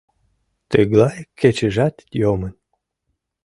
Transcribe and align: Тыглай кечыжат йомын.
Тыглай 0.69 1.17
кечыжат 1.39 1.95
йомын. 2.21 2.53